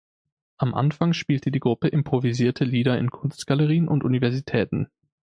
[0.57, 4.87] Am Anfang spielte die Gruppe improvisierte Lieder in Kunstgalerien und Universitäten.